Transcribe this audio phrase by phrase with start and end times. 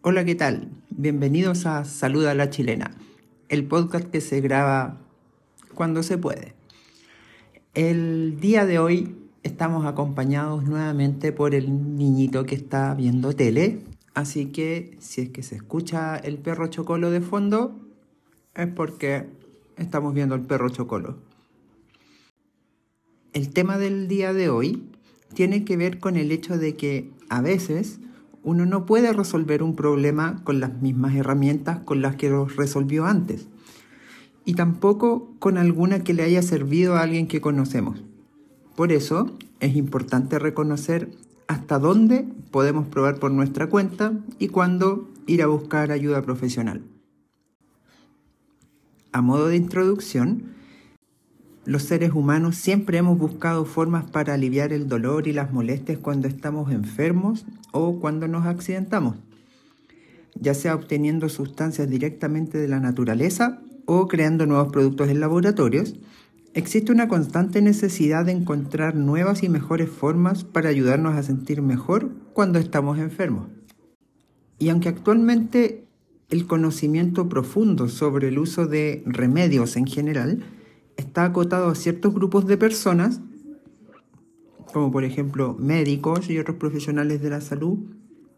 [0.00, 0.70] Hola, ¿qué tal?
[0.88, 2.92] Bienvenidos a Saluda a la Chilena,
[3.50, 5.02] el podcast que se graba
[5.74, 6.54] cuando se puede.
[7.74, 13.82] El día de hoy estamos acompañados nuevamente por el niñito que está viendo tele,
[14.14, 17.78] así que si es que se escucha el perro chocolo de fondo,
[18.54, 19.26] es porque
[19.78, 21.16] estamos viendo el perro chocolo.
[23.32, 24.88] El tema del día de hoy
[25.34, 28.00] tiene que ver con el hecho de que a veces
[28.42, 33.04] uno no puede resolver un problema con las mismas herramientas con las que lo resolvió
[33.04, 33.48] antes.
[34.44, 38.02] Y tampoco con alguna que le haya servido a alguien que conocemos.
[38.76, 41.10] Por eso es importante reconocer
[41.48, 46.82] hasta dónde podemos probar por nuestra cuenta y cuándo ir a buscar ayuda profesional.
[49.18, 50.44] A modo de introducción,
[51.64, 56.28] los seres humanos siempre hemos buscado formas para aliviar el dolor y las molestias cuando
[56.28, 59.16] estamos enfermos o cuando nos accidentamos,
[60.40, 65.96] ya sea obteniendo sustancias directamente de la naturaleza o creando nuevos productos en laboratorios.
[66.54, 72.12] Existe una constante necesidad de encontrar nuevas y mejores formas para ayudarnos a sentir mejor
[72.34, 73.48] cuando estamos enfermos.
[74.60, 75.87] Y aunque actualmente
[76.28, 80.44] el conocimiento profundo sobre el uso de remedios en general
[80.96, 83.20] está acotado a ciertos grupos de personas,
[84.72, 87.78] como por ejemplo médicos y otros profesionales de la salud,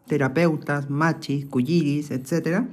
[0.07, 2.65] terapeutas, machis, cuyiris, etc.,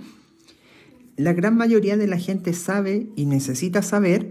[1.16, 4.30] la gran mayoría de la gente sabe y necesita saber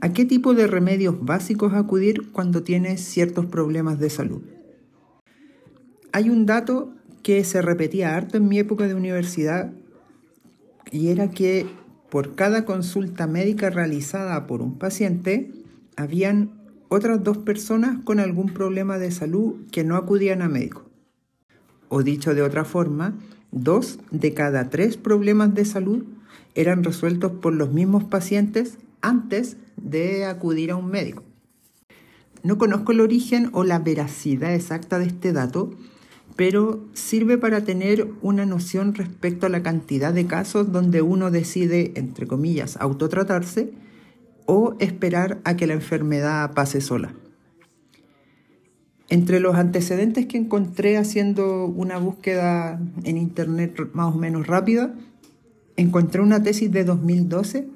[0.00, 4.40] a qué tipo de remedios básicos acudir cuando tiene ciertos problemas de salud.
[6.12, 9.74] Hay un dato que se repetía harto en mi época de universidad
[10.90, 11.66] y era que
[12.10, 15.50] por cada consulta médica realizada por un paciente,
[15.96, 16.50] habían
[16.88, 20.84] otras dos personas con algún problema de salud que no acudían a médico.
[21.88, 23.14] O dicho de otra forma,
[23.50, 26.04] dos de cada tres problemas de salud
[26.54, 31.22] eran resueltos por los mismos pacientes antes de acudir a un médico.
[32.42, 35.70] No conozco el origen o la veracidad exacta de este dato,
[36.36, 41.92] pero sirve para tener una noción respecto a la cantidad de casos donde uno decide,
[41.96, 43.72] entre comillas, autotratarse
[44.44, 47.14] o esperar a que la enfermedad pase sola.
[49.08, 54.94] Entre los antecedentes que encontré haciendo una búsqueda en internet más o menos rápida,
[55.76, 57.68] encontré una tesis de 2012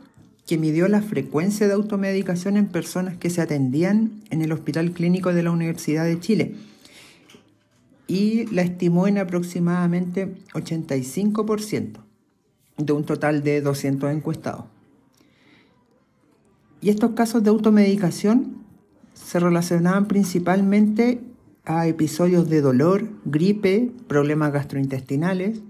[0.47, 5.33] que midió la frecuencia de automedicación en personas que se atendían en el Hospital Clínico
[5.33, 6.57] de la Universidad de Chile
[8.11, 12.01] y la estimó en aproximadamente 85%
[12.77, 14.65] de un total de 200 encuestados.
[16.81, 18.65] Y estos casos de automedicación
[19.15, 21.21] se relacionaban principalmente
[21.65, 25.61] a episodios de dolor, gripe, problemas gastrointestinales,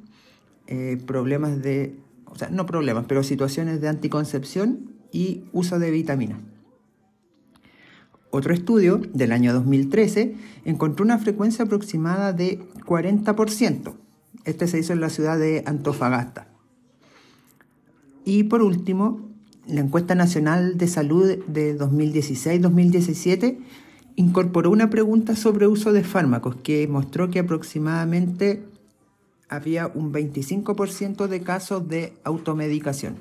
[0.66, 6.38] eh, problemas de, o sea, no problemas, pero situaciones de anticoncepción y uso de vitaminas.
[8.30, 13.94] Otro estudio del año 2013 encontró una frecuencia aproximada de 40%.
[14.44, 16.46] Este se hizo en la ciudad de Antofagasta.
[18.24, 19.28] Y por último,
[19.66, 23.58] la encuesta nacional de salud de 2016-2017
[24.16, 28.62] incorporó una pregunta sobre uso de fármacos que mostró que aproximadamente
[29.48, 33.16] había un 25% de casos de automedicación.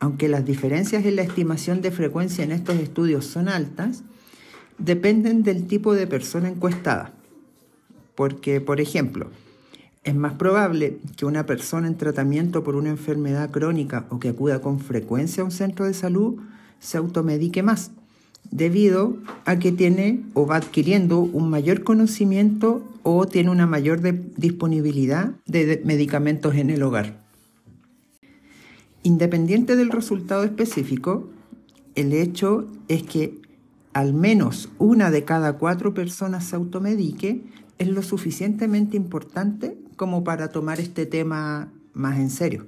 [0.00, 4.02] Aunque las diferencias en la estimación de frecuencia en estos estudios son altas,
[4.78, 7.12] dependen del tipo de persona encuestada.
[8.14, 9.30] Porque, por ejemplo,
[10.02, 14.62] es más probable que una persona en tratamiento por una enfermedad crónica o que acuda
[14.62, 16.40] con frecuencia a un centro de salud
[16.78, 17.90] se automedique más,
[18.50, 24.00] debido a que tiene o va adquiriendo un mayor conocimiento o tiene una mayor
[24.36, 27.19] disponibilidad de medicamentos en el hogar.
[29.02, 31.30] Independiente del resultado específico,
[31.94, 33.40] el hecho es que
[33.94, 37.42] al menos una de cada cuatro personas se automedique
[37.78, 42.66] es lo suficientemente importante como para tomar este tema más en serio.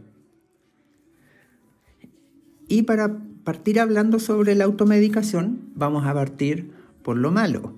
[2.67, 7.75] Y para partir hablando sobre la automedicación, vamos a partir por lo malo,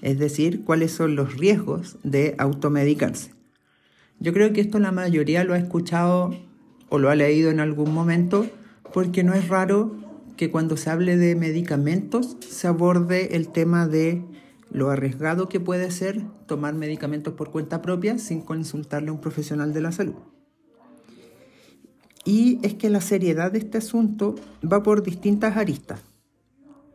[0.00, 3.32] es decir, cuáles son los riesgos de automedicarse.
[4.20, 6.34] Yo creo que esto la mayoría lo ha escuchado
[6.88, 8.46] o lo ha leído en algún momento,
[8.92, 9.96] porque no es raro
[10.36, 14.24] que cuando se hable de medicamentos se aborde el tema de
[14.70, 19.72] lo arriesgado que puede ser tomar medicamentos por cuenta propia sin consultarle a un profesional
[19.72, 20.14] de la salud.
[22.24, 26.00] Y es que la seriedad de este asunto va por distintas aristas,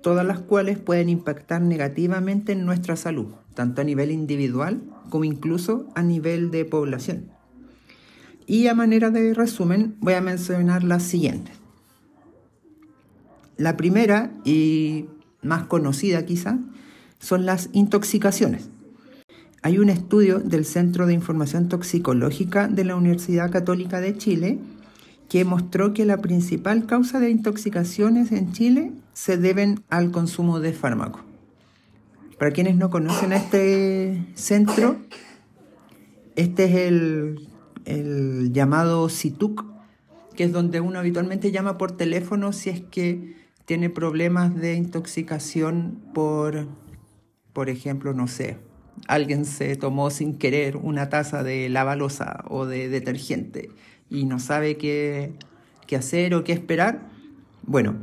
[0.01, 5.87] todas las cuales pueden impactar negativamente en nuestra salud, tanto a nivel individual como incluso
[5.95, 7.32] a nivel de población.
[8.45, 11.55] Y a manera de resumen voy a mencionar las siguientes.
[13.57, 15.05] La primera y
[15.41, 16.57] más conocida quizá
[17.19, 18.69] son las intoxicaciones.
[19.61, 24.59] Hay un estudio del Centro de Información Toxicológica de la Universidad Católica de Chile
[25.29, 30.73] que mostró que la principal causa de intoxicaciones en Chile se deben al consumo de
[30.73, 31.21] fármacos.
[32.37, 34.97] Para quienes no conocen este centro,
[36.35, 37.47] este es el,
[37.85, 39.65] el llamado CITUC,
[40.35, 43.35] que es donde uno habitualmente llama por teléfono si es que
[43.65, 46.67] tiene problemas de intoxicación por,
[47.53, 48.57] por ejemplo, no sé,
[49.07, 53.69] alguien se tomó sin querer una taza de lavalosa o de detergente
[54.09, 55.33] y no sabe qué,
[55.87, 57.09] qué hacer o qué esperar.
[57.63, 57.95] Bueno,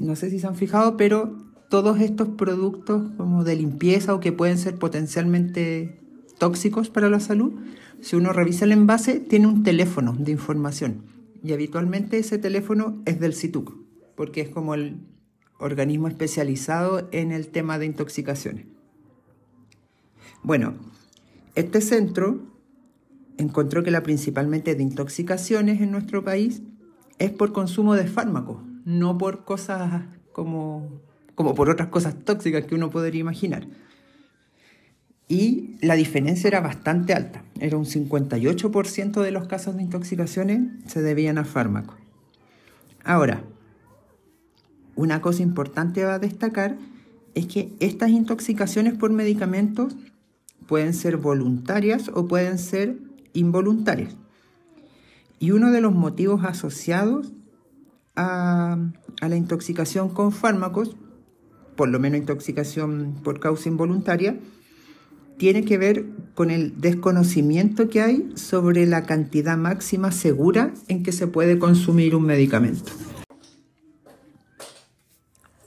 [0.00, 1.36] no sé si se han fijado, pero
[1.68, 6.01] todos estos productos como de limpieza o que pueden ser potencialmente
[6.42, 7.52] tóxicos para la salud,
[8.00, 11.04] si uno revisa el envase, tiene un teléfono de información.
[11.40, 13.72] Y habitualmente ese teléfono es del CITUC,
[14.16, 14.96] porque es como el
[15.60, 18.66] organismo especializado en el tema de intoxicaciones.
[20.42, 20.74] Bueno,
[21.54, 22.40] este centro
[23.38, 26.60] encontró que la principalmente de intoxicaciones en nuestro país
[27.20, 31.02] es por consumo de fármacos, no por cosas como,
[31.36, 33.68] como por otras cosas tóxicas que uno podría imaginar.
[35.28, 41.00] Y la diferencia era bastante alta, era un 58% de los casos de intoxicaciones se
[41.00, 41.96] debían a fármacos.
[43.04, 43.42] Ahora,
[44.94, 46.76] una cosa importante a destacar
[47.34, 49.96] es que estas intoxicaciones por medicamentos
[50.66, 52.98] pueden ser voluntarias o pueden ser
[53.32, 54.16] involuntarias.
[55.38, 57.32] Y uno de los motivos asociados
[58.14, 58.78] a,
[59.20, 60.96] la intoxicación con fármacos,
[61.76, 64.38] por lo menos intoxicación por causa involuntaria,
[65.42, 66.06] tiene que ver
[66.36, 72.14] con el desconocimiento que hay sobre la cantidad máxima segura en que se puede consumir
[72.14, 72.92] un medicamento.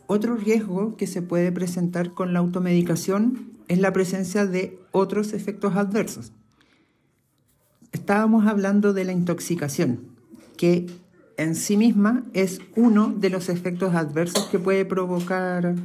[0.08, 5.76] Otro riesgo que se puede presentar con la automedicación es la presencia de otros efectos
[5.76, 6.32] adversos.
[7.92, 10.08] Estábamos hablando de la intoxicación,
[10.56, 10.86] que
[11.36, 15.76] en sí misma es uno de los efectos adversos que puede provocar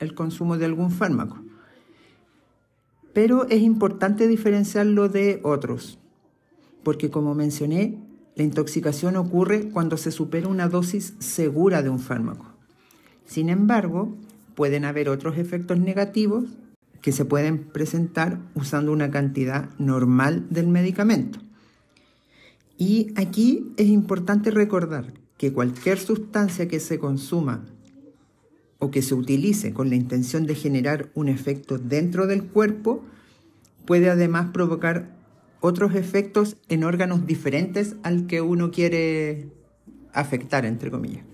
[0.00, 1.45] el consumo de algún fármaco.
[3.16, 5.98] Pero es importante diferenciarlo de otros,
[6.82, 7.98] porque como mencioné,
[8.34, 12.44] la intoxicación ocurre cuando se supera una dosis segura de un fármaco.
[13.24, 14.14] Sin embargo,
[14.54, 16.44] pueden haber otros efectos negativos
[17.00, 21.38] que se pueden presentar usando una cantidad normal del medicamento.
[22.76, 27.64] Y aquí es importante recordar que cualquier sustancia que se consuma
[28.78, 33.02] o que se utilice con la intención de generar un efecto dentro del cuerpo
[33.86, 35.16] puede además provocar
[35.60, 39.48] otros efectos en órganos diferentes al que uno quiere
[40.12, 41.24] afectar, entre comillas.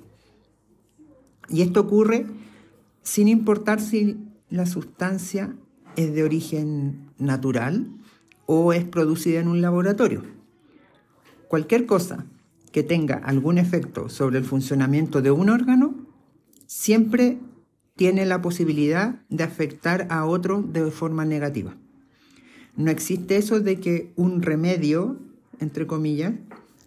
[1.48, 2.26] Y esto ocurre
[3.02, 4.18] sin importar si
[4.48, 5.54] la sustancia
[5.96, 7.88] es de origen natural
[8.46, 10.22] o es producida en un laboratorio.
[11.48, 12.26] Cualquier cosa
[12.70, 16.01] que tenga algún efecto sobre el funcionamiento de un órgano
[16.72, 17.38] siempre
[17.97, 21.76] tiene la posibilidad de afectar a otro de forma negativa.
[22.76, 25.18] No existe eso de que un remedio,
[25.61, 26.32] entre comillas,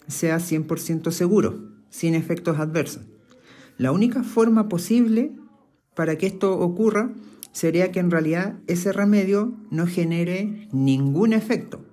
[0.07, 3.03] sea 100% seguro, sin efectos adversos.
[3.77, 5.33] La única forma posible
[5.93, 7.11] para que esto ocurra
[7.51, 11.85] sería que en realidad ese remedio no genere ningún efecto.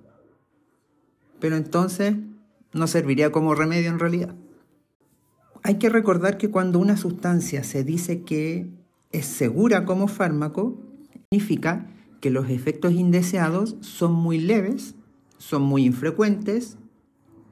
[1.39, 2.15] Pero entonces
[2.73, 4.35] no serviría como remedio en realidad.
[5.63, 8.69] Hay que recordar que cuando una sustancia se dice que
[9.13, 10.77] es segura como fármaco,
[11.31, 11.87] significa
[12.19, 14.95] que los efectos indeseados son muy leves,
[15.37, 16.77] son muy infrecuentes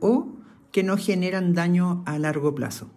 [0.02, 0.28] o
[0.74, 2.90] que no generan daño a largo plazo.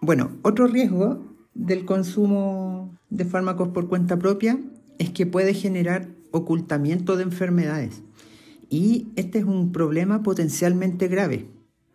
[0.00, 4.58] Bueno, otro riesgo del consumo de fármacos por cuenta propia
[4.98, 8.02] es que puede generar ocultamiento de enfermedades.
[8.70, 11.50] Y este es un problema potencialmente grave.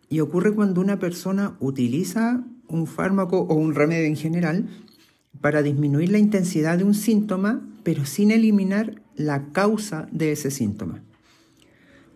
[0.08, 4.68] Y ocurre cuando una persona utiliza un fármaco o un remedio en general
[5.40, 11.02] para disminuir la intensidad de un síntoma, pero sin eliminar la causa de ese síntoma.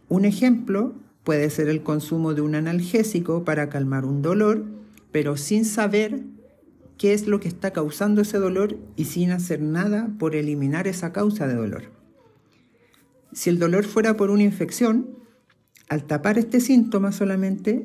[0.08, 0.94] Un ejemplo
[1.24, 4.64] puede ser el consumo de un analgésico para calmar un dolor,
[5.12, 6.24] pero sin saber
[6.98, 11.12] qué es lo que está causando ese dolor y sin hacer nada por eliminar esa
[11.12, 11.84] causa de dolor.
[13.32, 15.10] Si el dolor fuera por una infección,
[15.90, 17.84] al tapar este síntoma solamente,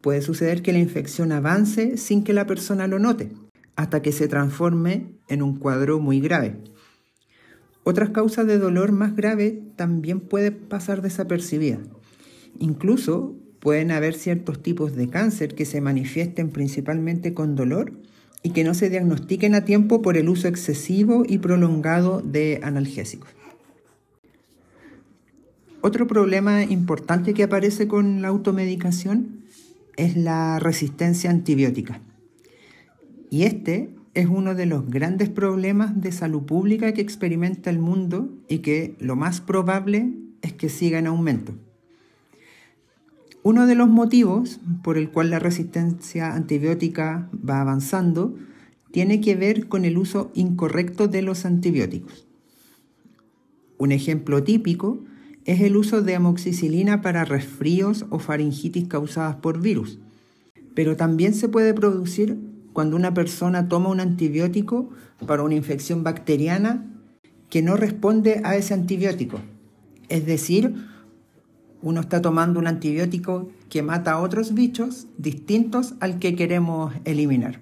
[0.00, 3.32] puede suceder que la infección avance sin que la persona lo note,
[3.76, 6.56] hasta que se transforme en un cuadro muy grave.
[7.84, 11.80] Otras causas de dolor más grave también pueden pasar desapercibidas.
[12.58, 17.92] Incluso pueden haber ciertos tipos de cáncer que se manifiesten principalmente con dolor
[18.42, 23.28] y que no se diagnostiquen a tiempo por el uso excesivo y prolongado de analgésicos.
[25.86, 29.44] Otro problema importante que aparece con la automedicación
[29.98, 32.00] es la resistencia antibiótica.
[33.28, 38.30] Y este es uno de los grandes problemas de salud pública que experimenta el mundo
[38.48, 41.52] y que lo más probable es que siga en aumento.
[43.42, 48.34] Uno de los motivos por el cual la resistencia antibiótica va avanzando
[48.90, 52.26] tiene que ver con el uso incorrecto de los antibióticos.
[53.76, 55.04] Un ejemplo típico
[55.44, 59.98] es el uso de amoxicilina para resfríos o faringitis causadas por virus,
[60.74, 62.38] pero también se puede producir
[62.72, 64.90] cuando una persona toma un antibiótico
[65.26, 66.90] para una infección bacteriana
[67.50, 69.40] que no responde a ese antibiótico.
[70.08, 70.74] Es decir,
[71.82, 77.60] uno está tomando un antibiótico que mata a otros bichos distintos al que queremos eliminar.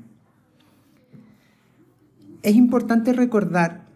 [2.42, 3.86] Es importante recordar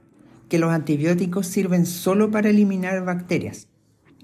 [0.48, 3.68] que los antibióticos sirven solo para eliminar bacterias,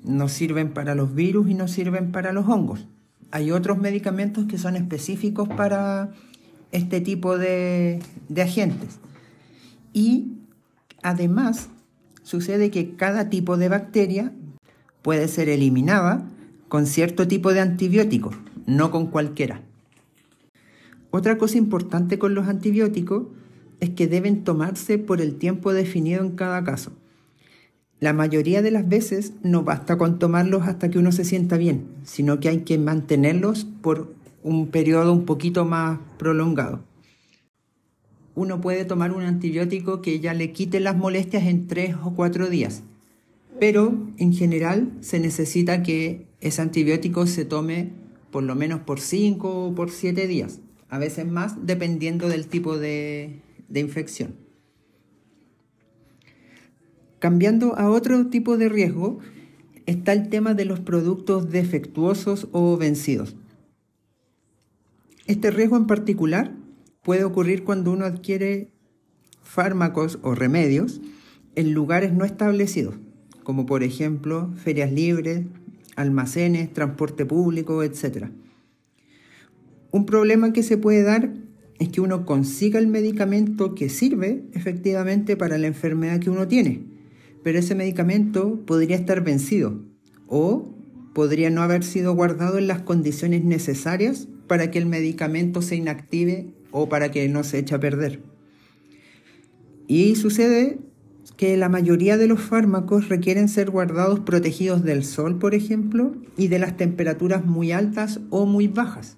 [0.04, 2.86] no sirven para los virus y no sirven para los hongos.
[3.30, 6.12] Hay otros medicamentos que son específicos para
[6.72, 8.00] este tipo de,
[8.36, 8.98] agentes.
[9.92, 10.32] Y
[11.02, 11.68] además
[12.22, 14.32] sucede que cada tipo de bacteria
[15.02, 16.28] puede ser eliminada
[16.68, 18.32] con cierto tipo de antibiótico,
[18.66, 19.62] no con cualquiera.
[21.10, 23.26] Otra cosa importante con los antibióticos
[23.80, 26.92] es que deben tomarse por el tiempo definido en cada caso.
[28.02, 31.84] La mayoría de las veces no basta con tomarlos hasta que uno se sienta bien,
[32.02, 36.82] sino que hay que mantenerlos por un periodo un poquito más prolongado.
[38.34, 42.50] Uno puede tomar un antibiótico que ya le quite las molestias en tres o cuatro
[42.50, 42.82] días,
[43.60, 47.92] pero en general se necesita que ese antibiótico se tome
[48.32, 52.78] por lo menos por 5 o por 7 días, a veces más dependiendo del tipo
[52.78, 54.41] de, de infección.
[57.22, 59.20] Cambiando a otro tipo de riesgo,
[59.86, 63.36] está el tema de los productos defectuosos o vencidos.
[65.28, 66.52] Este riesgo en particular
[67.00, 68.72] puede ocurrir cuando uno adquiere
[69.40, 71.00] fármacos o remedios
[71.54, 72.96] en lugares no establecidos
[73.44, 75.42] como por ejemplo ferias libres,
[75.94, 78.30] almacenes, transporte público, etc.
[79.92, 81.32] Un problema que se puede dar
[81.78, 86.91] es que uno consiga el medicamento que sirve efectivamente para la enfermedad que uno tiene,
[87.42, 89.80] pero ese medicamento podría estar vencido
[90.26, 90.74] o
[91.12, 96.52] podría no haber sido guardado en las condiciones necesarias para que el medicamento se inactive
[96.70, 98.22] o para que no se eche a perder.
[99.86, 100.78] Y sucede
[101.36, 106.48] que la mayoría de los fármacos requieren ser guardados protegidos del sol, por ejemplo, y
[106.48, 109.16] de las temperaturas muy altas o muy bajas.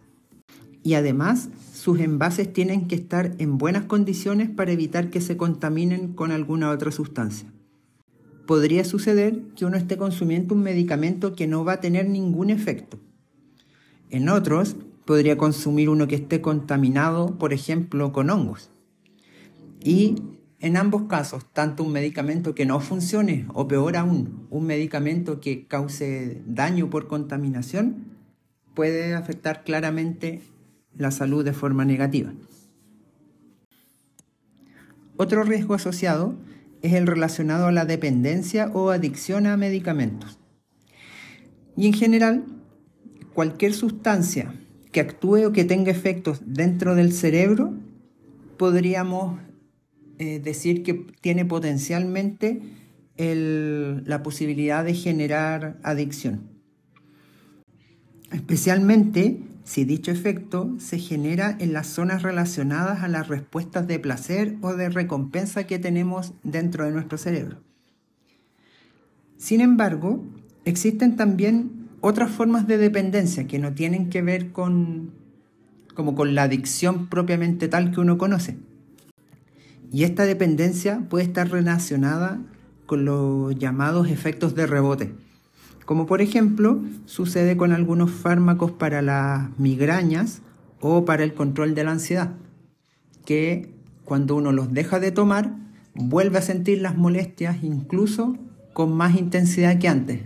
[0.82, 6.12] Y además, sus envases tienen que estar en buenas condiciones para evitar que se contaminen
[6.12, 7.53] con alguna otra sustancia.
[8.46, 12.98] Podría suceder que uno esté consumiendo un medicamento que no va a tener ningún efecto.
[14.10, 18.70] En otros, podría consumir uno que esté contaminado, por ejemplo, con hongos.
[19.82, 20.16] Y
[20.60, 25.66] en ambos casos, tanto un medicamento que no funcione o peor aún, un medicamento que
[25.66, 28.16] cause daño por contaminación,
[28.74, 30.42] puede afectar claramente
[30.96, 32.32] la salud de forma negativa.
[35.16, 36.34] Otro riesgo asociado
[36.84, 40.38] es el relacionado a la dependencia o adicción a medicamentos.
[41.78, 42.44] Y en general,
[43.32, 44.54] cualquier sustancia
[44.92, 47.72] que actúe o que tenga efectos dentro del cerebro,
[48.58, 49.40] podríamos
[50.18, 52.60] eh, decir que tiene potencialmente
[53.16, 56.50] la posibilidad de generar adicción.
[58.30, 64.56] Especialmente si dicho efecto se genera en las zonas relacionadas a las respuestas de placer
[64.60, 67.58] o de recompensa que tenemos dentro de nuestro cerebro.
[69.38, 70.24] Sin embargo,
[70.64, 75.12] existen también otras formas de dependencia que no tienen que ver con,
[75.94, 78.58] como con la adicción propiamente tal que uno conoce.
[79.90, 82.38] Y esta dependencia puede estar relacionada
[82.84, 85.14] con los llamados efectos de rebote,
[85.84, 90.42] como por ejemplo sucede con algunos fármacos para las migrañas
[90.80, 92.34] o para el control de la ansiedad,
[93.24, 93.74] que
[94.04, 95.56] cuando uno los deja de tomar,
[95.94, 98.36] vuelve a sentir las molestias incluso
[98.72, 100.20] con más intensidad que antes.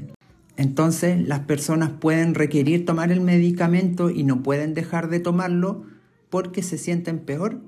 [0.56, 5.84] Entonces las personas pueden requerir tomar el medicamento y no pueden dejar de tomarlo
[6.30, 7.60] porque se sienten peor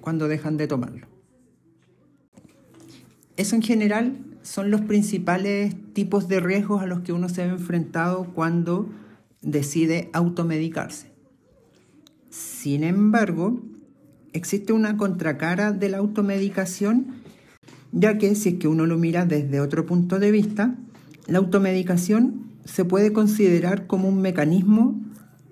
[0.00, 1.06] cuando dejan de tomarlo.
[3.36, 7.52] Eso en general son los principales tipos de riesgos a los que uno se ve
[7.52, 8.90] enfrentado cuando
[9.40, 11.12] decide automedicarse.
[12.28, 13.62] Sin embargo,
[14.34, 17.22] existe una contracara de la automedicación,
[17.92, 20.76] ya que si es que uno lo mira desde otro punto de vista,
[21.26, 25.00] la automedicación se puede considerar como un mecanismo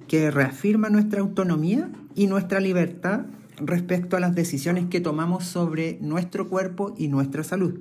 [0.06, 3.24] que reafirma nuestra autonomía y nuestra libertad
[3.56, 7.80] respecto a las decisiones que tomamos sobre nuestro cuerpo y nuestra salud.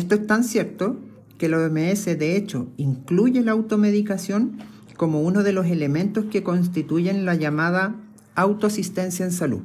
[0.00, 0.96] Esto es tan cierto
[1.36, 4.56] que la OMS de hecho incluye la automedicación
[4.96, 7.96] como uno de los elementos que constituyen la llamada
[8.34, 9.60] autoasistencia en salud.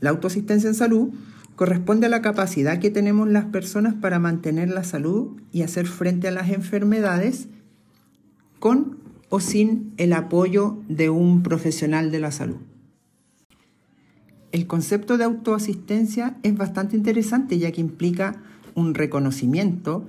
[0.00, 1.10] La autoasistencia en salud
[1.54, 6.26] corresponde a la capacidad que tenemos las personas para mantener la salud y hacer frente
[6.26, 7.46] a las enfermedades
[8.58, 12.58] con o sin el apoyo de un profesional de la salud.
[14.50, 18.42] El concepto de autoasistencia es bastante interesante ya que implica
[18.74, 20.06] un reconocimiento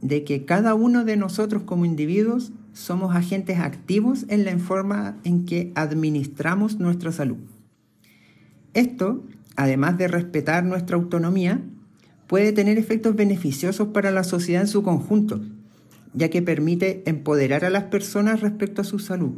[0.00, 5.46] de que cada uno de nosotros como individuos somos agentes activos en la forma en
[5.46, 7.38] que administramos nuestra salud.
[8.74, 9.24] Esto,
[9.56, 11.62] además de respetar nuestra autonomía,
[12.26, 15.40] puede tener efectos beneficiosos para la sociedad en su conjunto,
[16.12, 19.32] ya que permite empoderar a las personas respecto a su salud,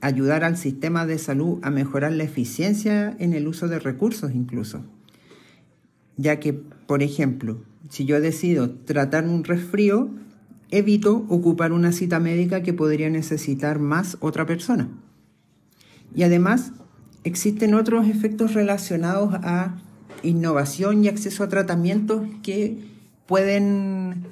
[0.00, 4.82] ayudar al sistema de salud a mejorar la eficiencia en el uso de recursos incluso.
[6.16, 10.08] Ya que, por ejemplo, si yo decido tratar un resfrío,
[10.70, 14.88] evito ocupar una cita médica que podría necesitar más otra persona.
[16.14, 16.72] Y además,
[17.24, 19.76] existen otros efectos relacionados a
[20.22, 22.78] innovación y acceso a tratamientos que
[23.26, 24.24] pueden,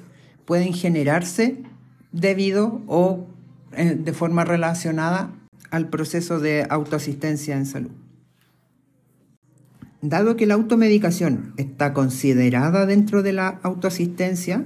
[0.45, 1.61] pueden generarse
[2.11, 3.27] debido o
[3.73, 5.31] eh, de forma relacionada
[5.69, 7.91] al proceso de autoasistencia en salud.
[10.01, 14.65] Dado que la automedicación está considerada dentro de la autoasistencia,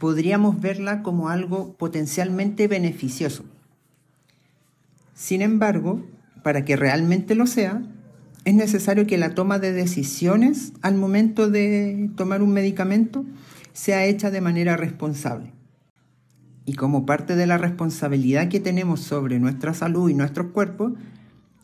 [0.00, 3.44] podríamos verla como algo potencialmente beneficioso.
[5.14, 6.04] Sin embargo,
[6.42, 7.82] para que realmente lo sea,
[8.44, 13.24] es necesario que la toma de decisiones al momento de tomar un medicamento
[13.72, 15.52] sea hecha de manera responsable.
[16.64, 20.92] Y como parte de la responsabilidad que tenemos sobre nuestra salud y nuestros cuerpos,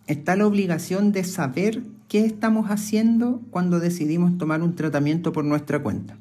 [0.07, 1.83] está la obligación de saber
[2.13, 6.19] qué estamos haciendo cuando decidimos tomar un tratamiento por nuestra cuenta.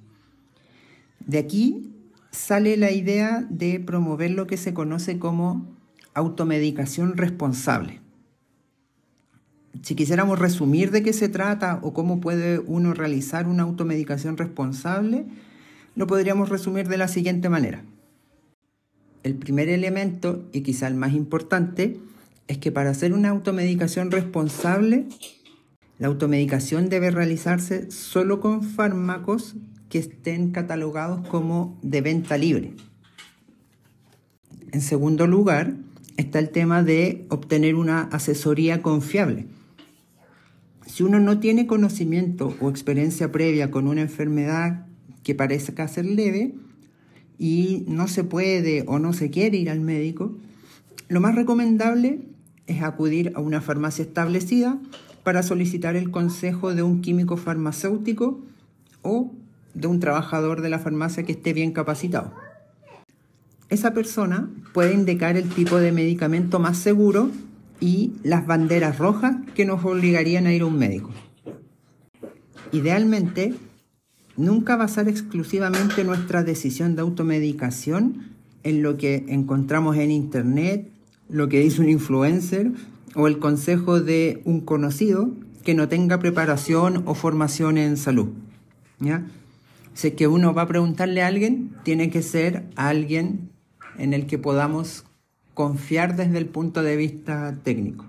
[1.19, 1.91] De aquí
[2.31, 5.67] sale la idea de promover lo que se conoce como
[6.13, 7.99] automedicación responsable.
[9.81, 15.25] Si quisiéramos resumir de qué se trata o cómo puede uno realizar una automedicación responsable,
[15.97, 17.83] lo podríamos resumir de la siguiente manera.
[19.23, 21.99] El primer elemento, y quizá el más importante,
[22.47, 25.07] es que para hacer una automedicación responsable,
[26.01, 29.55] la automedicación debe realizarse solo con fármacos
[29.87, 32.73] que estén catalogados como de venta libre.
[34.71, 35.75] En segundo lugar,
[36.17, 39.45] está el tema de obtener una asesoría confiable.
[40.87, 44.87] Si uno no tiene conocimiento o experiencia previa con una enfermedad
[45.21, 46.55] que parezca ser leve
[47.37, 50.35] y no se puede o no se quiere ir al médico,
[51.09, 52.21] lo más recomendable
[52.65, 54.81] es acudir a una farmacia establecida
[55.23, 58.39] para solicitar el consejo de un químico farmacéutico
[59.01, 59.31] o
[59.73, 62.33] de un trabajador de la farmacia que esté bien capacitado.
[63.69, 67.29] Esa persona puede indicar el tipo de medicamento más seguro
[67.79, 71.11] y las banderas rojas que nos obligarían a ir a un médico.
[72.73, 73.53] Idealmente,
[74.37, 78.31] nunca basar exclusivamente nuestra decisión de automedicación
[78.63, 80.89] en lo que encontramos en Internet,
[81.29, 82.71] lo que dice un influencer
[83.15, 85.31] o el consejo de un conocido
[85.63, 88.29] que no tenga preparación o formación en salud.
[88.99, 89.25] ¿ya?
[89.93, 93.49] Si es que uno va a preguntarle a alguien, tiene que ser alguien
[93.97, 95.05] en el que podamos
[95.53, 98.05] confiar desde el punto de vista técnico.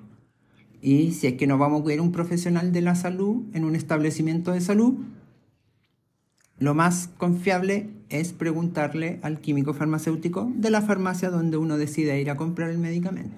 [0.80, 3.76] Y si es que nos vamos a a un profesional de la salud en un
[3.76, 4.94] establecimiento de salud,
[6.58, 12.30] lo más confiable es preguntarle al químico farmacéutico de la farmacia donde uno decide ir
[12.30, 13.36] a comprar el medicamento.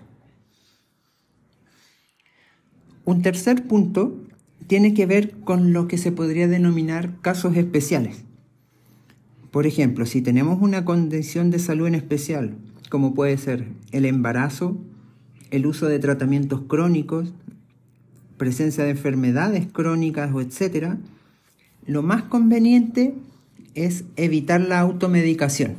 [3.05, 4.19] Un tercer punto
[4.67, 8.25] tiene que ver con lo que se podría denominar casos especiales.
[9.51, 12.57] Por ejemplo, si tenemos una condición de salud en especial,
[12.89, 14.79] como puede ser el embarazo,
[15.51, 17.35] el uso de tratamientos crónicos,
[18.37, 20.99] presencia de enfermedades crónicas o etcétera,
[21.87, 23.15] lo más conveniente
[23.75, 25.77] es evitar la automedicación,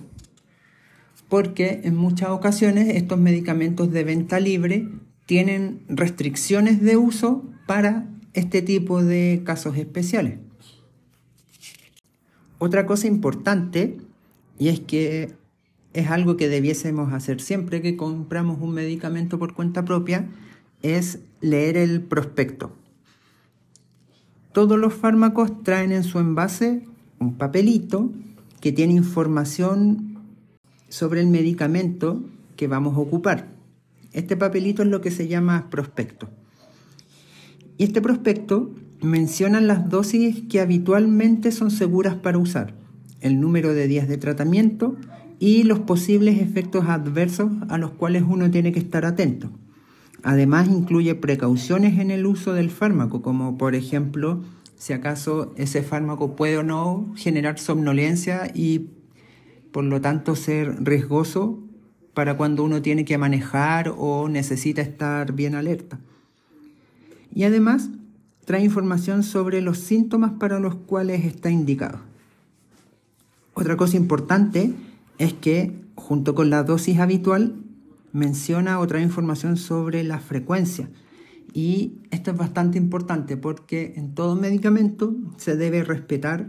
[1.28, 4.88] porque en muchas ocasiones estos medicamentos de venta libre
[5.26, 10.40] tienen restricciones de uso para este tipo de casos especiales.
[12.58, 13.98] Otra cosa importante,
[14.60, 15.34] y es que
[15.94, 20.30] es algo que debiésemos hacer siempre que compramos un medicamento por cuenta propia,
[20.82, 22.72] es leer el prospecto.
[24.52, 26.84] Todos los fármacos traen en su envase
[27.20, 28.12] un papelito
[28.62, 30.20] que tiene información
[30.90, 32.24] sobre el medicamento
[32.56, 33.55] que vamos a ocupar.
[34.16, 36.30] Este papelito es lo que se llama prospecto.
[37.78, 42.76] Y este prospecto menciona las dosis que habitualmente son seguras para usar,
[43.20, 44.96] el número de días de tratamiento
[45.38, 49.52] y los posibles efectos adversos a los cuales uno tiene que estar atento.
[50.24, 54.42] Además incluye precauciones en el uso del fármaco, como por ejemplo
[54.78, 58.92] si acaso ese fármaco puede o no generar somnolencia y
[59.74, 61.65] por lo tanto ser riesgoso
[62.16, 66.00] para cuando uno tiene que manejar o necesita estar bien alerta.
[67.36, 67.90] Y además
[68.46, 72.00] trae información sobre los síntomas para los cuales está indicado.
[73.54, 74.74] Otra cosa importante
[75.20, 77.56] es que junto con la dosis habitual
[78.14, 80.90] menciona otra información sobre la frecuencia
[81.54, 86.48] y esto es bastante importante porque en todo medicamento se debe respetar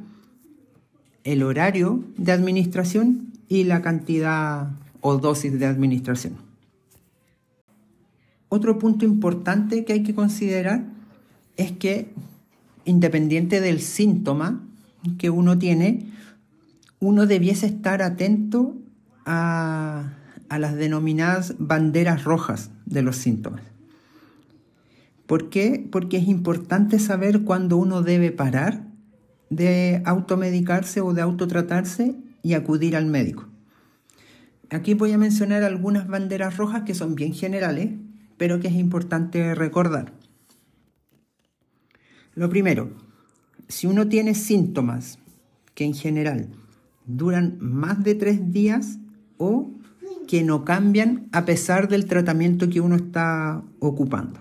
[1.23, 4.71] el horario de administración y la cantidad
[5.07, 6.35] o dosis de administración.
[8.49, 10.85] Otro punto importante que hay que considerar
[11.57, 12.13] es que
[12.85, 14.67] independiente del síntoma
[15.17, 16.11] que uno tiene,
[16.99, 18.75] uno debiese estar atento
[19.25, 20.13] a,
[20.49, 23.63] a las denominadas banderas rojas de los síntomas.
[25.27, 25.89] ¿Por qué?
[25.91, 28.87] Porque es importante saber cuándo uno debe parar
[29.51, 33.47] de automedicarse o de autotratarse y acudir al médico.
[34.71, 37.91] Aquí voy a mencionar algunas banderas rojas que son bien generales,
[38.37, 40.13] pero que es importante recordar.
[42.35, 42.91] Lo primero,
[43.69, 45.19] si uno tiene síntomas
[45.75, 46.49] que en general
[47.07, 48.99] duran más de tres días
[49.39, 49.71] o
[50.27, 54.41] que no cambian a pesar del tratamiento que uno está ocupando.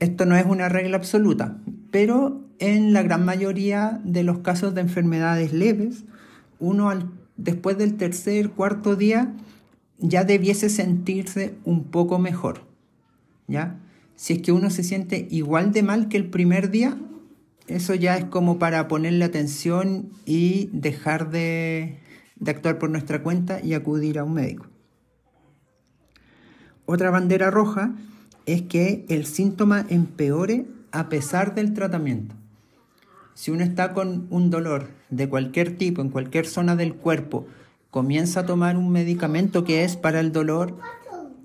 [0.00, 1.58] Esto no es una regla absoluta,
[1.90, 6.04] pero en la gran mayoría de los casos de enfermedades leves,
[6.58, 6.90] uno
[7.38, 9.32] después del tercer, cuarto día
[9.98, 12.62] ya debiese sentirse un poco mejor.
[13.46, 13.80] ¿Ya?
[14.16, 16.98] Si es que uno se siente igual de mal que el primer día,
[17.66, 22.00] eso ya es como para ponerle atención y dejar de
[22.46, 24.66] actuar por nuestra cuenta y acudir a un médico.
[26.84, 27.94] Otra bandera roja
[28.46, 32.34] es que el síntoma empeore a pesar del tratamiento.
[33.38, 37.46] Si uno está con un dolor de cualquier tipo, en cualquier zona del cuerpo,
[37.92, 40.76] comienza a tomar un medicamento que es para el dolor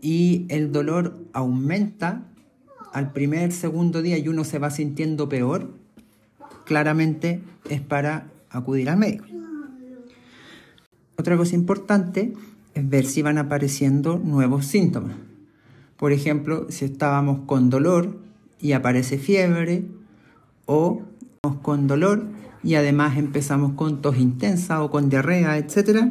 [0.01, 2.23] y el dolor aumenta
[2.93, 5.69] al primer, segundo día y uno se va sintiendo peor,
[6.65, 9.25] claramente es para acudir al médico.
[11.15, 12.33] Otra cosa importante
[12.73, 15.15] es ver si van apareciendo nuevos síntomas.
[15.97, 18.17] Por ejemplo, si estábamos con dolor
[18.59, 19.85] y aparece fiebre
[20.65, 21.03] o
[21.61, 22.25] con dolor
[22.63, 26.07] y además empezamos con tos intensa o con diarrea, etc.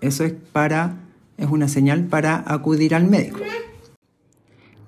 [0.00, 0.96] Eso es para
[1.36, 3.40] es una señal para acudir al médico.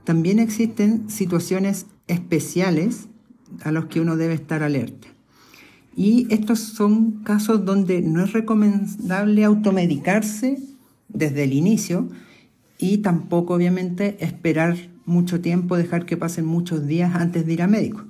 [0.05, 3.09] También existen situaciones especiales
[3.63, 5.09] a los que uno debe estar alerta.
[5.95, 10.59] Y estos son casos donde no es recomendable automedicarse
[11.09, 12.09] desde el inicio,
[12.79, 17.67] y tampoco obviamente esperar mucho tiempo, dejar que pasen muchos días antes de ir a
[17.67, 18.08] médico.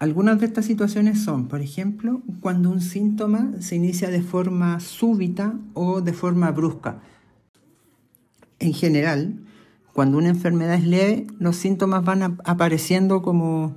[0.00, 5.60] Algunas de estas situaciones son, por ejemplo, cuando un síntoma se inicia de forma súbita
[5.74, 7.02] o de forma brusca.
[8.60, 9.40] En general,
[9.92, 13.76] cuando una enfermedad es leve, los síntomas van apareciendo como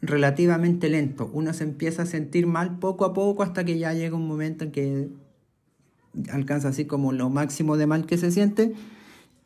[0.00, 1.30] relativamente lento.
[1.32, 4.64] Uno se empieza a sentir mal poco a poco hasta que ya llega un momento
[4.64, 5.08] en que
[6.32, 8.74] alcanza así como lo máximo de mal que se siente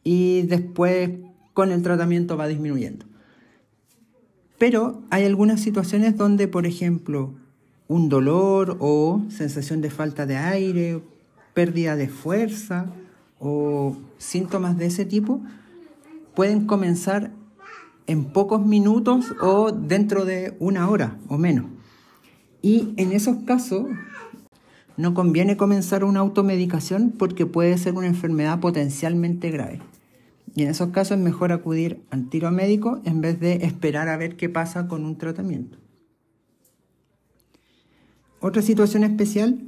[0.03, 1.11] y después
[1.53, 3.05] con el tratamiento va disminuyendo.
[4.59, 7.33] Pero hay algunas situaciones donde, por ejemplo,
[7.88, 11.03] un dolor o sensación de falta de aire,
[11.55, 12.87] pérdida de fuerza
[13.38, 15.40] o síntomas de ese tipo
[16.35, 17.33] pueden comenzar
[18.07, 21.66] en pocos minutos o dentro de una hora o menos.
[22.62, 23.87] Y en esos casos
[24.97, 29.81] no conviene comenzar una automedicación porque puede ser una enfermedad potencialmente grave.
[30.57, 34.16] Y en esos casos es mejor acudir al tiro médico en vez de esperar a
[34.16, 35.77] ver qué pasa con un tratamiento.
[38.40, 39.61] Otra situación especial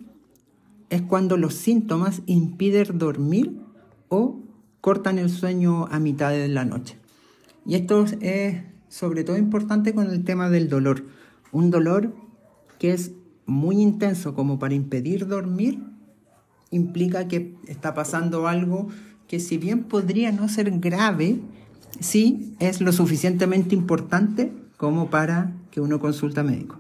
[0.89, 3.61] es cuando los síntomas impiden dormir
[4.09, 4.41] o
[4.81, 6.97] cortan el sueño a mitad de la noche.
[7.67, 11.05] Y esto es sobre todo importante con el tema del dolor.
[11.53, 12.15] Un dolor
[12.79, 13.13] que es
[13.45, 15.83] muy intenso como para impedir dormir
[16.71, 18.89] implica que está pasando algo
[19.29, 21.39] que si bien podría no ser grave,
[22.01, 26.79] sí es lo suficientemente importante como para que uno consulta médico.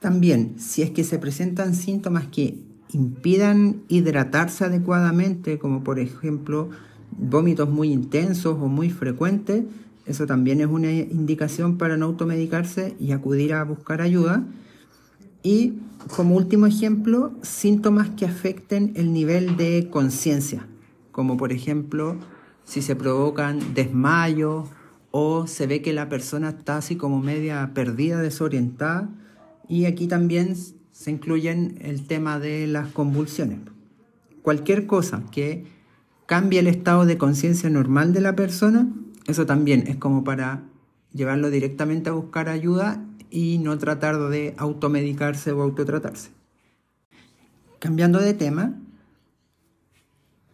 [0.00, 6.70] También, si es que se presentan síntomas que impidan hidratarse adecuadamente, como por ejemplo
[7.10, 9.64] vómitos muy intensos o muy frecuentes,
[10.06, 14.44] eso también es una indicación para no automedicarse y acudir a buscar ayuda.
[15.42, 15.74] Y
[16.14, 20.66] como último ejemplo, síntomas que afecten el nivel de conciencia,
[21.12, 22.16] como por ejemplo
[22.64, 24.68] si se provocan desmayos
[25.10, 29.08] o se ve que la persona está así como media perdida, desorientada.
[29.68, 30.54] Y aquí también
[30.92, 33.60] se incluyen el tema de las convulsiones.
[34.42, 35.64] Cualquier cosa que
[36.26, 38.92] cambie el estado de conciencia normal de la persona,
[39.26, 40.62] eso también es como para
[41.12, 46.30] llevarlo directamente a buscar ayuda y no tratar de automedicarse o autotratarse.
[47.78, 48.74] Cambiando de tema,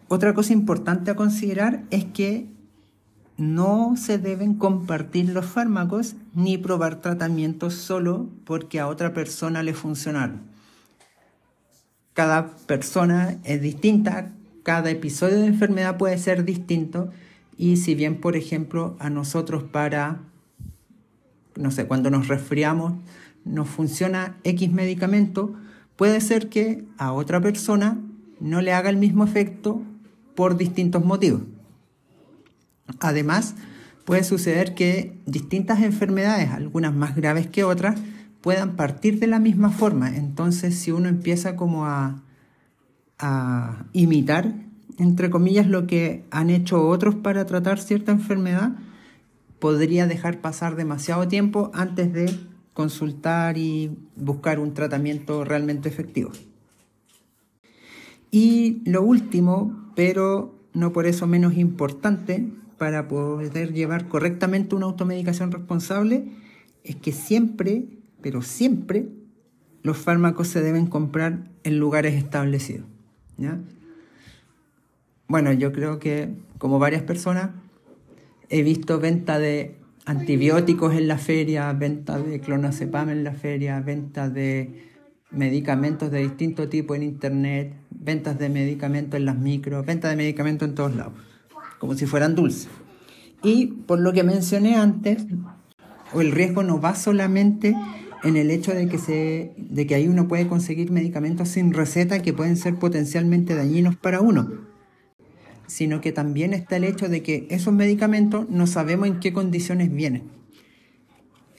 [0.09, 2.47] otra cosa importante a considerar es que
[3.37, 9.75] no se deben compartir los fármacos ni probar tratamientos solo porque a otra persona le
[9.75, 10.43] funcionaron.
[12.13, 14.31] Cada persona es distinta,
[14.63, 17.11] cada episodio de enfermedad puede ser distinto
[17.57, 20.21] y si bien, por ejemplo, a nosotros para
[21.57, 22.95] no sé, cuando nos resfriamos,
[23.45, 25.55] nos funciona X medicamento,
[25.97, 28.01] puede ser que a otra persona
[28.41, 29.83] no le haga el mismo efecto
[30.35, 31.43] por distintos motivos.
[33.01, 33.55] Además,
[34.05, 37.99] puede suceder que distintas enfermedades, algunas más graves que otras,
[38.41, 40.15] puedan partir de la misma forma.
[40.17, 42.23] Entonces, si uno empieza como a,
[43.19, 44.55] a imitar,
[44.99, 48.73] entre comillas, lo que han hecho otros para tratar cierta enfermedad,
[49.65, 52.39] podría dejar pasar demasiado tiempo antes de
[52.75, 56.33] consultar y buscar un tratamiento realmente efectivo.
[58.31, 62.47] Y lo último, pero no por eso menos importante,
[62.77, 66.29] para poder llevar correctamente una automedicación responsable,
[66.83, 67.87] es que siempre,
[68.21, 69.09] pero siempre,
[69.83, 72.85] los fármacos se deben comprar en lugares establecidos.
[75.27, 77.64] Bueno, yo creo que como varias personas
[78.49, 84.29] he visto venta de antibióticos en la feria, venta de clonazepam en la feria, venta
[84.29, 84.91] de
[85.31, 90.69] medicamentos de distinto tipo en internet, ventas de medicamentos en las micros, venta de medicamentos
[90.69, 91.15] en todos lados,
[91.79, 92.69] como si fueran dulces.
[93.43, 95.27] Y por lo que mencioné antes,
[96.15, 97.75] el riesgo no va solamente
[98.23, 102.23] en el hecho de que, se, de que ahí uno puede conseguir medicamentos sin receta
[102.23, 104.74] que pueden ser potencialmente dañinos para uno
[105.67, 109.93] sino que también está el hecho de que esos medicamentos no sabemos en qué condiciones
[109.93, 110.25] vienen.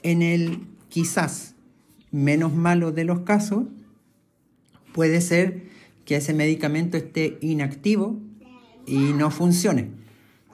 [0.02, 1.54] En el quizás
[2.10, 3.64] menos malo de los casos,
[4.94, 5.64] puede ser
[6.04, 8.18] que ese medicamento esté inactivo
[8.86, 9.90] y no funcione,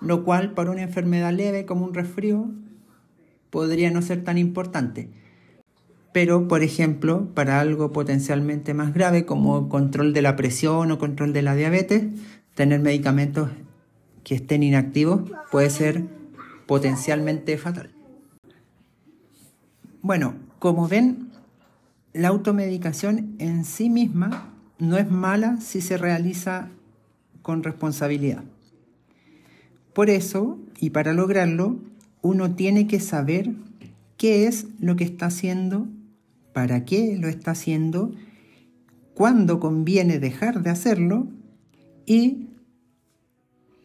[0.01, 2.51] lo cual para una enfermedad leve como un resfrío
[3.51, 5.11] podría no ser tan importante.
[6.13, 11.33] Pero, por ejemplo, para algo potencialmente más grave como control de la presión o control
[11.33, 12.05] de la diabetes,
[12.55, 13.51] tener medicamentos
[14.25, 16.05] que estén inactivos puede ser
[16.67, 17.91] potencialmente fatal.
[20.01, 21.31] Bueno, como ven,
[22.13, 26.69] la automedicación en sí misma no es mala si se realiza
[27.43, 28.45] con responsabilidad.
[29.93, 31.79] Por eso, y para lograrlo,
[32.23, 33.53] uno tiene que saber
[34.17, 35.87] qué es lo que está haciendo,
[36.53, 38.13] para qué lo está haciendo,
[39.15, 41.29] cuándo conviene dejar de hacerlo
[42.07, 42.49] y,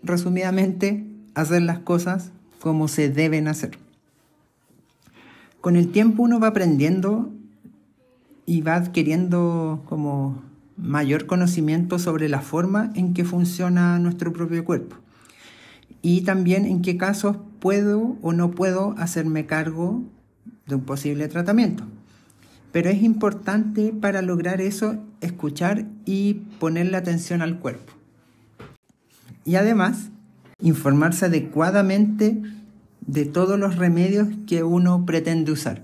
[0.03, 3.77] resumidamente, hacer las cosas como se deben hacer.
[5.61, 7.31] Con el tiempo uno va aprendiendo
[8.45, 10.41] y va adquiriendo como
[10.77, 14.95] mayor conocimiento sobre la forma en que funciona nuestro propio cuerpo
[16.01, 20.03] y también en qué casos puedo o no puedo hacerme cargo
[20.67, 21.83] de un posible tratamiento.
[22.71, 27.93] Pero es importante para lograr eso escuchar y ponerle atención al cuerpo
[29.47, 30.09] y además
[30.59, 32.41] informarse adecuadamente
[32.99, 35.83] de todos los remedios que uno pretende usar.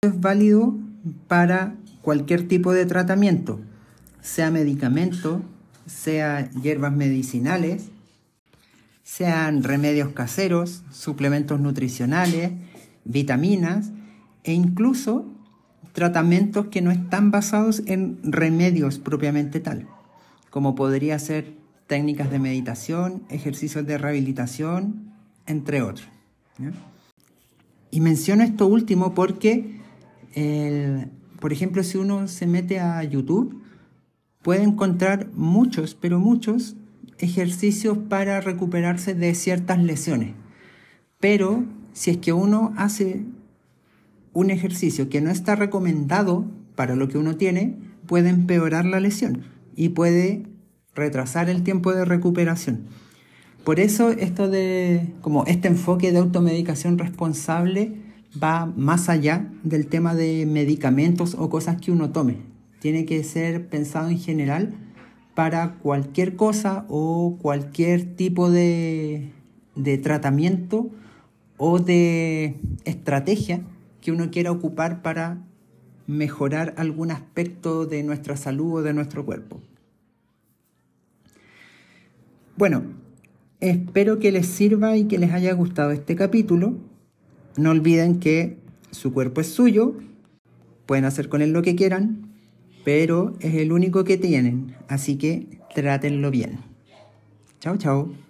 [0.00, 0.74] Es válido
[1.28, 3.60] para cualquier tipo de tratamiento,
[4.22, 5.42] sea medicamento,
[5.84, 7.90] sea hierbas medicinales,
[9.02, 12.52] sean remedios caseros, suplementos nutricionales,
[13.04, 13.90] vitaminas
[14.42, 15.26] e incluso
[15.92, 19.86] tratamientos que no están basados en remedios propiamente tal,
[20.50, 21.54] como podría ser
[21.86, 25.12] técnicas de meditación, ejercicios de rehabilitación,
[25.46, 26.08] entre otros.
[27.90, 29.80] Y menciono esto último porque,
[31.40, 33.62] por ejemplo, si uno se mete a YouTube,
[34.42, 36.76] puede encontrar muchos, pero muchos
[37.18, 40.34] ejercicios para recuperarse de ciertas lesiones.
[41.20, 43.24] Pero si es que uno hace
[44.32, 47.74] un ejercicio que no está recomendado para lo que uno tiene,
[48.06, 50.42] puede empeorar la lesión y puede
[50.94, 52.86] retrasar el tiempo de recuperación.
[53.64, 57.94] Por eso esto de como este enfoque de automedicación responsable
[58.42, 62.38] va más allá del tema de medicamentos o cosas que uno tome.
[62.80, 64.74] Tiene que ser pensado en general
[65.34, 69.32] para cualquier cosa o cualquier tipo de,
[69.74, 70.90] de tratamiento
[71.58, 73.62] o de estrategia
[74.00, 75.38] que uno quiera ocupar para
[76.06, 79.60] mejorar algún aspecto de nuestra salud o de nuestro cuerpo.
[82.56, 82.84] Bueno,
[83.60, 86.74] espero que les sirva y que les haya gustado este capítulo.
[87.56, 88.58] No olviden que
[88.90, 89.94] su cuerpo es suyo,
[90.86, 92.30] pueden hacer con él lo que quieran,
[92.84, 96.60] pero es el único que tienen, así que trátenlo bien.
[97.60, 98.25] Chao, chao.